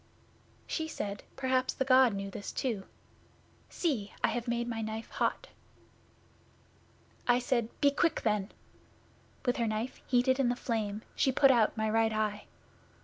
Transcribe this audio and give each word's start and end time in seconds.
'She 0.65 0.87
said, 0.87 1.21
"Perhaps 1.35 1.75
the 1.75 1.85
God 1.85 2.15
knew 2.15 2.31
this 2.31 2.51
too. 2.51 2.85
See! 3.69 4.13
I 4.23 4.29
have 4.29 4.47
made 4.47 4.67
my 4.67 4.81
knife 4.81 5.11
hot." 5.11 5.49
'I 7.27 7.37
said, 7.37 7.81
"Be 7.81 7.91
quick, 7.91 8.21
then!" 8.23 8.51
With 9.45 9.57
her 9.57 9.67
knife 9.67 10.01
heated 10.07 10.39
in 10.39 10.49
the 10.49 10.55
flame 10.55 11.03
she 11.15 11.31
put 11.31 11.51
out 11.51 11.77
my 11.77 11.87
right 11.87 12.11
eye. 12.11 12.45